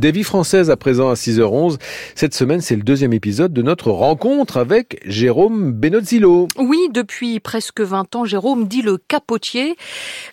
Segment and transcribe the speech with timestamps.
[0.00, 1.76] Des vies françaises à présent à 6h11.
[2.14, 6.46] Cette semaine, c'est le deuxième épisode de notre rencontre avec Jérôme Benozzilo.
[6.56, 9.76] Oui, depuis presque 20 ans, Jérôme dit le capotier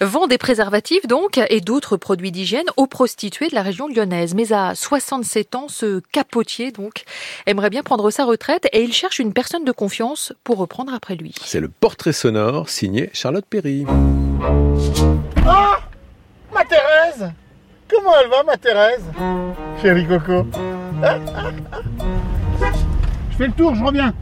[0.01, 4.35] vend des préservatifs donc et d'autres produits d'hygiène aux prostituées de la région lyonnaise.
[4.35, 7.03] Mais à 67 ans, ce capotier donc
[7.47, 11.15] aimerait bien prendre sa retraite et il cherche une personne de confiance pour reprendre après
[11.15, 11.33] lui.
[11.43, 13.83] C'est le portrait sonore signé Charlotte Perry.
[15.43, 15.64] Ah Thérèse
[17.87, 19.03] Comment elle va, ma Thérèse
[19.81, 20.47] Chérie Coco.
[23.29, 24.13] Je fais le tour, je reviens.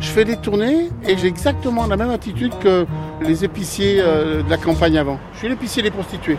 [0.00, 2.86] Je fais des tournées et j'ai exactement la même attitude que
[3.22, 5.18] les épiciers euh, de la campagne avant.
[5.34, 6.36] Je suis l'épicier des prostituées.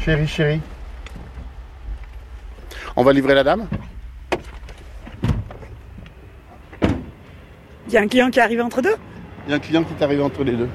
[0.00, 0.60] Chérie, chérie.
[2.96, 3.66] On va livrer la dame
[7.86, 8.96] Il y a un client qui est arrivé entre deux?
[9.46, 10.68] Il y a un client qui est arrivé entre les deux.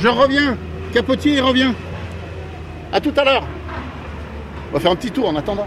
[0.00, 0.56] Je reviens
[0.92, 1.72] Capotier, il revient.
[2.92, 3.44] À tout à l'heure.
[4.70, 5.66] On va faire un petit tour en attendant.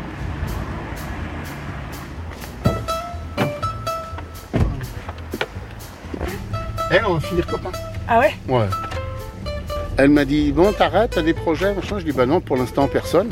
[6.90, 7.72] Elle, on va finir copain.
[8.08, 8.34] Ah ouais?
[8.48, 8.68] Ouais.
[9.98, 12.00] Elle m'a dit, bon, t'arrêtes, t'as des projets, machin.
[12.00, 13.30] Je dis, bah non, pour l'instant, personne.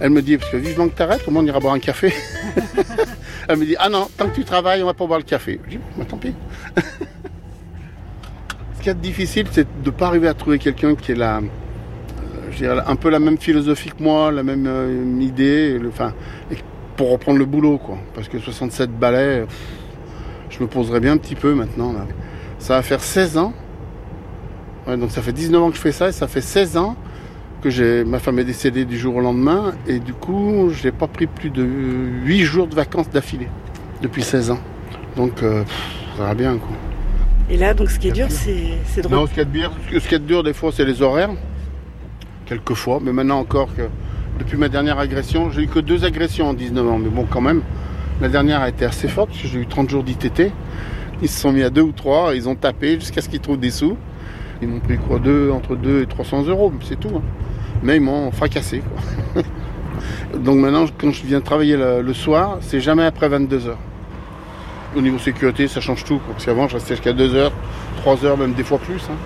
[0.00, 2.12] Elle me dit, parce que vivement que t'arrêtes, comment on ira boire un café
[3.48, 5.60] Elle me dit, ah non, tant que tu travailles, on va pas boire le café.
[5.64, 6.34] Je dis, bah tant pis.
[8.84, 12.80] Ce qui est difficile, c'est de ne pas arriver à trouver quelqu'un qui est euh,
[12.86, 15.80] un peu la même philosophie que moi, la même euh, idée,
[16.94, 17.96] pour reprendre le boulot, quoi.
[18.14, 19.46] Parce que 67 balais,
[20.50, 21.94] je me poserais bien un petit peu maintenant.
[22.58, 23.54] Ça va faire 16 ans.
[24.86, 26.94] Donc ça fait 19 ans que je fais ça et ça fait 16 ans
[27.62, 31.26] que ma femme est décédée du jour au lendemain et du coup j'ai pas pris
[31.26, 33.48] plus de 8 jours de vacances d'affilée
[34.02, 34.60] depuis 16 ans.
[35.16, 35.64] Donc euh,
[36.18, 36.76] ça va bien quoi.
[37.50, 40.08] Et là donc ce qui est dur c'est de Non ce qui est dur, ce
[40.08, 41.30] qui est dur des fois c'est les horaires.
[42.46, 43.82] Quelquefois, mais maintenant encore que
[44.38, 47.40] depuis ma dernière agression, j'ai eu que deux agressions en 19 ans, mais bon quand
[47.40, 47.62] même.
[48.20, 50.52] La dernière a été assez forte parce que j'ai eu 30 jours d'ITT.
[51.22, 53.58] Ils se sont mis à deux ou trois, ils ont tapé jusqu'à ce qu'ils trouvent
[53.58, 53.96] des sous.
[54.62, 57.10] Ils m'ont pris quoi deux, entre 2 et 300 euros, c'est tout.
[57.16, 57.22] Hein.
[57.82, 58.82] Mais ils m'ont fracassé.
[59.34, 59.42] Quoi.
[60.38, 63.78] Donc maintenant, quand je viens travailler le, le soir, c'est jamais après 22 heures.
[64.96, 66.18] Au niveau sécurité, ça change tout.
[66.18, 66.34] Quoi.
[66.34, 67.52] Parce qu'avant, je restais jusqu'à 2 heures,
[67.98, 69.02] 3 heures, même des fois plus.
[69.10, 69.16] Hein.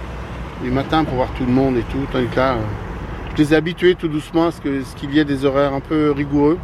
[0.64, 2.06] Les matins pour voir tout le monde et tout.
[2.10, 2.56] Tandis que là,
[3.36, 5.80] je les ai habitués tout doucement à ce qu'il qu y ait des horaires un
[5.80, 6.58] peu rigoureux.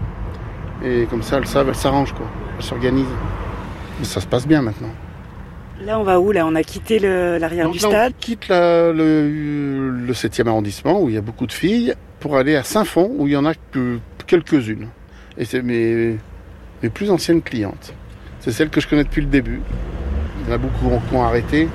[0.85, 2.27] Et comme ça, elles savent, elles s'arrangent, quoi.
[2.59, 3.07] Elles s'organisent.
[3.99, 4.91] Mais ça se passe bien maintenant.
[5.85, 8.13] Là, on va où Là, on a quitté l'arrière du stade.
[8.17, 12.37] On quitte la, le, le 7e arrondissement où il y a beaucoup de filles pour
[12.37, 14.89] aller à Saint-Fond où il y en a que quelques-unes.
[15.37, 16.17] Et c'est mes,
[16.83, 17.93] mes plus anciennes clientes.
[18.45, 19.63] C'est celles que je connais depuis le début.
[20.43, 21.67] Il y en a beaucoup qui ont arrêté.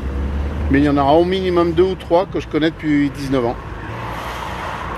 [0.70, 3.44] Mais il y en aura au minimum deux ou trois que je connais depuis 19
[3.44, 3.56] ans.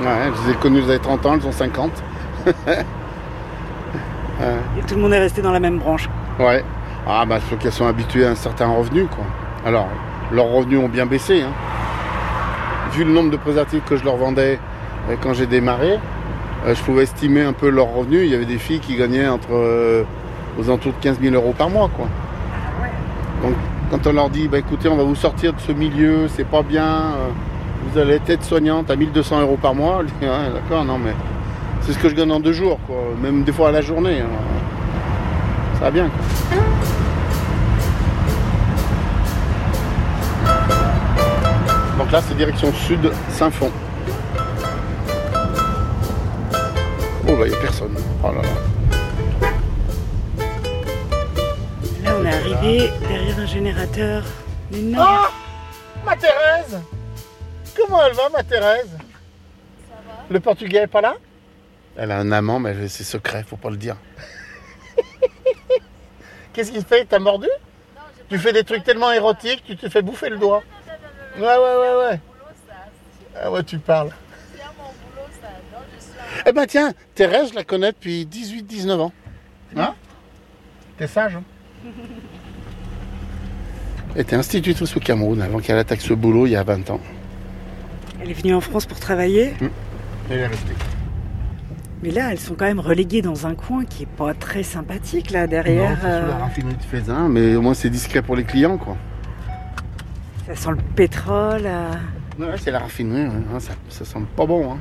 [0.01, 1.91] Ouais, je les ai connues, elles avaient 30 ans, elles ont 50.
[4.77, 6.09] Et tout le monde est resté dans la même branche.
[6.39, 6.61] Ouais.
[7.07, 9.23] Ah bah faut qu'elles sont habituées à un certain revenu quoi.
[9.65, 9.87] Alors
[10.33, 11.41] leurs revenus ont bien baissé.
[11.41, 11.51] Hein.
[12.91, 14.59] Vu le nombre de préservatifs que je leur vendais
[15.09, 15.99] euh, quand j'ai démarré,
[16.65, 18.23] euh, je pouvais estimer un peu leurs revenus.
[18.25, 20.03] Il y avait des filles qui gagnaient entre euh,
[20.59, 22.07] aux alentours de 15 000 euros par mois quoi.
[23.43, 23.53] Donc
[23.89, 26.63] quand on leur dit bah écoutez on va vous sortir de ce milieu, c'est pas
[26.63, 27.29] bien, euh,
[27.85, 31.13] vous allez être aide-soignante à 1200 euros par mois, d'accord non mais
[31.81, 34.21] c'est ce que je gagne en deux jours quoi, même des fois à la journée.
[34.21, 34.29] Hein.
[35.75, 36.09] Ça va bien.
[42.01, 43.71] Donc là, c'est direction sud, Saint-Fond.
[47.27, 47.95] Oh bah, il n'y a personne.
[48.23, 48.27] Oh.
[52.31, 54.23] Est arrivé derrière un générateur.
[54.71, 54.99] Non.
[55.01, 55.27] Oh
[56.05, 56.79] Ma Thérèse
[57.75, 58.89] Comment elle va, ma Thérèse?
[58.89, 61.15] Ça va Le portugais est pas là?
[61.97, 63.97] Elle a un amant, mais c'est secret, faut pas le dire.
[66.53, 67.05] Qu'est-ce qu'il fait?
[67.05, 67.47] T'as mordu?
[67.95, 70.63] Non, Tu fais des trucs tellement érotiques, tu te fais bouffer le doigt.
[71.37, 72.19] Ouais, ouais, ouais, ouais.
[73.41, 74.11] Ah ouais, tu parles.
[76.45, 79.11] Eh ben tiens, Thérèse, je la connais depuis 18-19 ans.
[79.75, 79.93] Hein?
[80.97, 81.43] T'es sage, hein?
[84.15, 86.99] Elle était institutrice au Cameroun avant qu'elle attaque ce boulot il y a 20 ans.
[88.21, 89.67] Elle est venue en France pour travailler mmh.
[90.29, 90.73] Elle est restée.
[92.03, 95.29] Mais là, elles sont quand même reléguées dans un coin qui est pas très sympathique,
[95.29, 95.91] là, derrière.
[95.91, 98.77] Non, c'est sous la raffinerie de Faisin, mais au moins c'est discret pour les clients,
[98.77, 98.97] quoi.
[100.47, 101.63] Ça sent le pétrole.
[101.65, 101.91] Euh...
[102.39, 103.59] Ouais, c'est la raffinerie, ouais.
[103.59, 104.73] ça, ça sent pas bon.
[104.73, 104.77] Hein.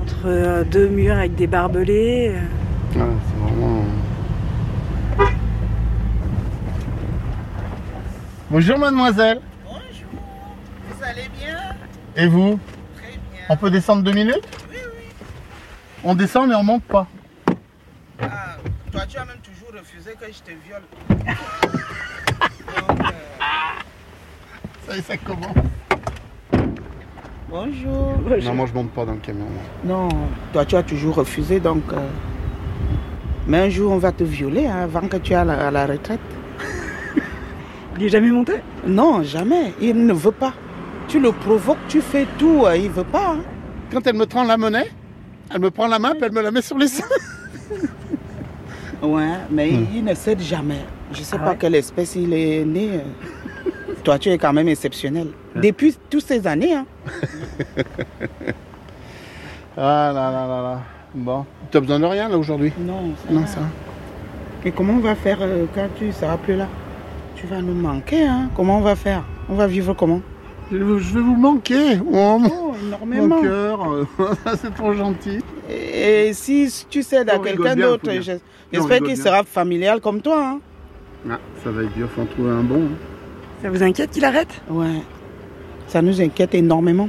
[0.00, 2.32] Entre euh, deux murs avec des barbelés.
[2.34, 2.98] Euh...
[2.98, 3.82] Ouais, c'est vraiment.
[8.50, 9.40] Bonjour mademoiselle.
[9.64, 9.82] Bonjour.
[10.90, 11.58] Vous allez bien?
[12.16, 12.58] Et vous?
[12.96, 13.40] Très bien.
[13.48, 14.46] On peut descendre deux minutes?
[16.04, 17.06] On descend mais on monte pas.
[18.22, 18.56] Ah,
[18.92, 20.82] toi, tu as même toujours refusé que je te viole.
[22.88, 23.12] Donc, euh,
[24.86, 25.56] Ça y est, ça commence.
[27.48, 28.18] bonjour.
[28.44, 29.46] Non, moi je monte pas dans le camion.
[29.84, 30.08] Non,
[30.52, 31.82] toi, tu as toujours refusé, donc.
[31.92, 31.96] euh,
[33.46, 35.70] Mais un jour, on va te violer hein, avant que tu ailles à la, à
[35.70, 36.20] la retraite.
[37.98, 38.54] Il est jamais monté
[38.86, 39.72] Non, jamais.
[39.80, 40.52] Il ne veut pas.
[41.08, 43.32] Tu le provoques, tu fais tout, euh, il veut pas.
[43.36, 43.40] hein.
[43.90, 44.90] Quand elle me tend la monnaie,
[45.52, 47.04] elle me prend la main puis elle me la met sur les seins.
[49.00, 49.86] Ouais, mais Hmm.
[49.94, 50.80] il ne cède jamais.
[51.12, 52.90] Je sais Ah pas ouais quelle espèce il est né.
[52.94, 53.70] euh.
[54.04, 55.28] Toi, tu es quand même exceptionnel.
[55.54, 56.84] Depuis toutes ces années, hein.
[59.76, 60.80] Ah là là là là.
[61.14, 61.46] Bon.
[61.70, 62.72] T'as besoin de rien là aujourd'hui?
[62.80, 63.46] Non, ça Non, va.
[63.46, 63.60] ça.
[64.64, 66.66] Et comment on va faire euh, quand tu seras plus là?
[67.40, 69.24] Tu vas nous manquer, hein Comment on va faire?
[69.48, 70.20] On va vivre comment?
[70.70, 71.98] Je vais vous manquer.
[72.00, 73.40] Oh, mon- Oh, mon énormément.
[73.40, 73.90] cœur.
[73.92, 74.04] euh,
[74.60, 75.38] c'est trop gentil.
[75.70, 78.10] Et si tu cèdes à quelqu'un d'autre,
[78.70, 80.60] j'espère qu'il sera familial comme toi, hein
[81.30, 82.82] Ah, ça va être dur, faut en trouver un bon.
[82.82, 82.96] hein.
[83.62, 84.60] Ça vous inquiète qu'il arrête?
[84.68, 85.02] Ouais.
[85.86, 87.08] Ça nous inquiète énormément.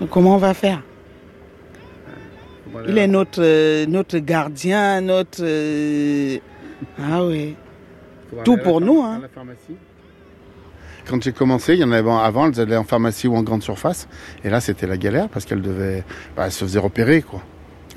[0.00, 0.82] Donc, Comment on va faire?
[2.72, 5.40] Pas Il est notre, euh, notre gardien, notre...
[5.42, 6.38] euh,
[7.00, 7.54] Ah oui.
[8.44, 9.18] Tout pour nous, à hein.
[9.22, 9.76] la pharmacie.
[11.06, 13.62] Quand j'ai commencé, il y en avait avant, elles allaient en pharmacie ou en grande
[13.62, 14.08] surface.
[14.44, 16.04] Et là, c'était la galère parce qu'elle devait,
[16.36, 17.40] bah, se faisait repérer, quoi.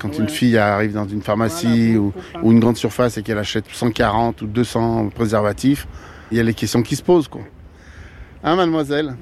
[0.00, 3.64] Quand une fille arrive dans une pharmacie Voilà, ou, une grande surface et qu'elle achète
[3.70, 5.86] 140 ou 200 préservatifs,
[6.30, 7.42] il y a les questions qui se posent, quoi.
[8.44, 9.16] Hein, mademoiselle?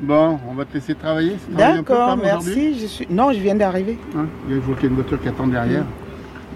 [0.00, 1.36] Bon, on va te laisser travailler.
[1.50, 2.78] D'accord, merci.
[2.78, 3.06] Je suis...
[3.08, 3.98] Non, je viens d'arriver.
[4.16, 5.84] Hein, je vois qu'il y a une voiture qui attend derrière.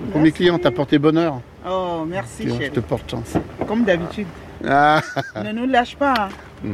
[0.04, 1.40] Le premier client t'a porté bonheur.
[1.68, 2.72] Oh, merci, vois, je chérie.
[2.72, 3.34] te porte chance.
[3.68, 4.26] Comme d'habitude.
[4.66, 5.00] Ah,
[5.44, 6.28] ne nous lâche pas.
[6.64, 6.68] hein.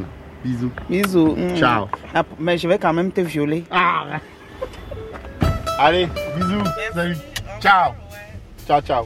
[0.45, 0.71] bisous.
[0.89, 1.35] Bisous.
[1.37, 1.57] Mm.
[1.57, 1.87] Ciao.
[2.15, 3.65] Ah, mais je vais quand même te violer.
[3.71, 4.05] Ah.
[5.79, 6.63] Allez, bisous.
[6.95, 7.17] Salut.
[7.61, 7.93] Ciao.
[8.67, 9.05] Ciao, ciao.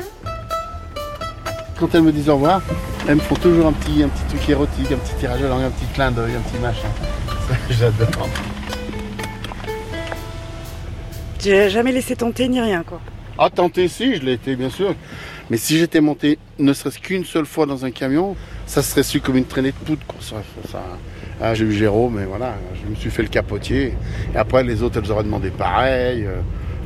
[1.79, 2.61] Quand elles me disent au revoir,
[3.08, 5.62] elles me font toujours un petit, un petit truc érotique, un petit tirage à langue,
[5.65, 6.88] un petit clin d'œil, un petit machin.
[7.49, 8.29] Ça, J'adore.
[11.41, 13.00] J'ai jamais laissé tenter ni rien, quoi.
[13.44, 14.94] Ah, tenter, si, je l'ai été, bien sûr.
[15.50, 18.37] Mais si j'étais monté ne serait-ce qu'une seule fois dans un camion,
[18.67, 20.03] ça serait su comme une traînée de poudre.
[20.06, 20.19] quoi.
[20.21, 20.37] Ça,
[20.71, 20.81] ça-
[21.41, 23.94] ah, j'ai eu Jérôme, mais voilà, je me suis fait le capotier.
[24.33, 26.25] Et après, les autres, elles auraient demandé pareil.
[26.25, 26.37] euh,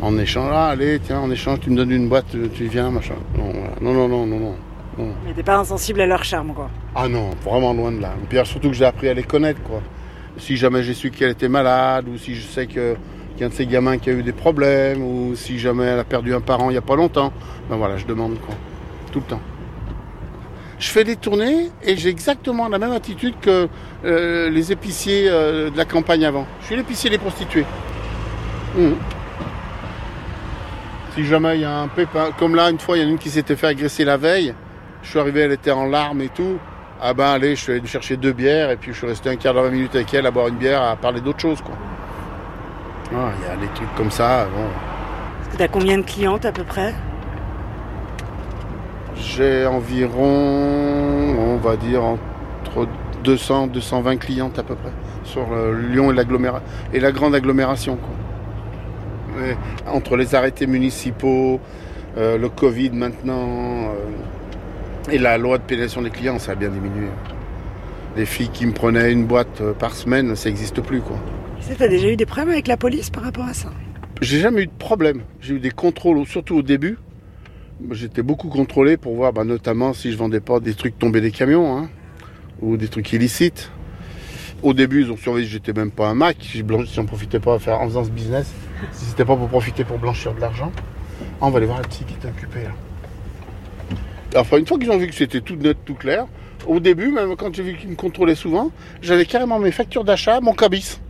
[0.01, 2.91] en échange, ah, allez, tiens, en échange, tu me donnes une boîte, tu tu viens,
[2.91, 3.17] machin.
[3.37, 3.71] Non, voilà.
[3.83, 4.55] non, non, non, non, non,
[4.97, 5.13] non.
[5.27, 6.71] Mais t'es pas insensible à leur charme, quoi.
[6.95, 8.15] Ah non, vraiment loin de là.
[8.23, 9.83] Et puis surtout que j'ai appris à les connaître, quoi.
[10.39, 12.97] Si jamais j'ai su qu'elle était malade, ou si je sais que
[13.37, 15.85] qu'il y a un de ces gamins qui a eu des problèmes, ou si jamais
[15.85, 17.33] elle a perdu un parent il n'y a pas longtemps,
[17.69, 18.55] ben voilà, je demande, quoi.
[19.13, 19.41] Tout le temps.
[20.79, 23.69] Je fais des tournées et j'ai exactement la même attitude que
[24.05, 26.47] euh, les épiciers euh, de la campagne avant.
[26.61, 27.65] Je suis l'épicier des prostituées.
[28.77, 28.95] Mhm.
[31.15, 33.11] Si jamais il y a un pépin, comme là, une fois, il y en a
[33.13, 34.55] une qui s'était fait agresser la veille.
[35.03, 36.59] Je suis arrivé, elle était en larmes et tout.
[37.01, 39.37] Ah ben allez, je suis allé chercher deux bières et puis je suis resté un
[39.37, 41.75] quart d'heure, 20 minutes avec elle à boire une bière, à parler d'autre chose quoi.
[43.15, 44.47] Ah, Il y a des trucs comme ça.
[44.55, 45.51] Bon.
[45.53, 46.95] Que t'as combien de clientes à peu près?
[49.17, 52.89] J'ai environ, on va dire, entre
[53.25, 54.93] 200 220 clientes à peu près
[55.25, 57.97] sur le Lyon et, et la grande agglomération.
[57.97, 59.47] Quoi.
[59.87, 61.61] Entre les arrêtés municipaux,
[62.17, 66.69] euh, le Covid maintenant euh, et la loi de pénalisation des clients, ça a bien
[66.71, 67.09] diminué.
[68.17, 71.01] Les filles qui me prenaient une boîte euh, par semaine, ça n'existe plus.
[71.01, 71.19] quoi.
[71.61, 73.71] Tu t'as déjà eu des problèmes avec la police par rapport à ça?
[74.23, 75.23] J'ai jamais eu de problème.
[75.41, 76.99] J'ai eu des contrôles, surtout au début.
[77.91, 81.31] J'étais beaucoup contrôlé pour voir, bah, notamment si je vendais pas des trucs tombés des
[81.31, 81.91] camions, hein,
[82.63, 83.71] ou des trucs illicites.
[84.63, 87.59] Au début, ils ont surveillé j'étais même pas un Mac, si j'en profitais pas à
[87.59, 88.51] faire, en faisant ce business,
[88.93, 90.73] si c'était pas pour profiter pour blanchir de l'argent.
[91.41, 94.41] Ah, on va aller voir la petite qui est occupée là.
[94.41, 96.27] Enfin, une fois qu'ils ont vu que c'était tout net, tout clair,
[96.67, 98.71] au début, même quand j'ai vu qu'ils me contrôlaient souvent,
[99.03, 101.01] j'avais carrément mes factures d'achat, mon cabis.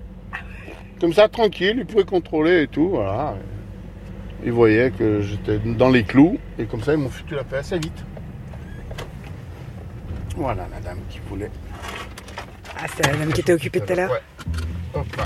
[1.00, 3.34] Comme ça, tranquille, ils pouvaient contrôler et tout, voilà.
[4.44, 7.56] Ils voyaient que j'étais dans les clous, et comme ça, ils m'ont foutu la paix
[7.58, 8.04] assez vite.
[10.36, 11.50] Voilà la dame qui voulait.
[12.78, 14.10] Ah, c'est la dame qui était occupée tout à l'heure.
[14.10, 14.20] Ouais.
[14.94, 15.24] Hop là.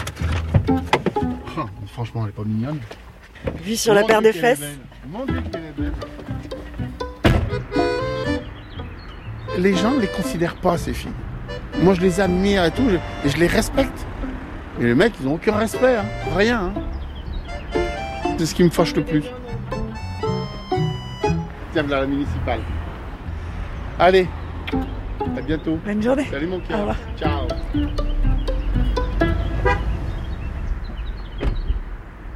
[1.59, 2.79] Oh, franchement, elle est pas mignonne.
[3.65, 4.61] Vue sur la paire de fesses.
[4.61, 4.79] belle.
[5.09, 5.93] Mon Dieu, qu'elle est belle.
[9.59, 11.11] Les gens ne les considèrent pas, ces filles.
[11.83, 12.97] Moi, je les admire et tout, je-
[13.27, 14.07] et je les respecte.
[14.81, 16.05] Et les mecs, ils n'ont aucun respect, hein.
[16.37, 16.73] rien.
[16.75, 17.81] hein.
[18.39, 19.23] C'est ce qui me fâche le plus.
[21.73, 22.61] Tiens, voilà la municipale.
[23.99, 24.27] Allez,
[25.37, 25.79] à bientôt.
[25.85, 26.27] Bonne journée.
[26.31, 26.79] Salut mon Au cœur.
[26.79, 26.97] revoir.
[27.19, 27.47] Ciao.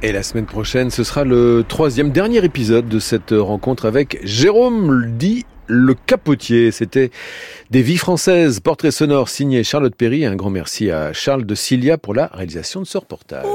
[0.03, 5.13] Et la semaine prochaine, ce sera le troisième, dernier épisode de cette rencontre avec Jérôme
[5.17, 6.71] dit le capotier.
[6.71, 7.11] C'était
[7.71, 10.25] des vies françaises, portrait sonore signé Charlotte Perry.
[10.25, 13.45] Un grand merci à Charles de Cilia pour la réalisation de ce reportage.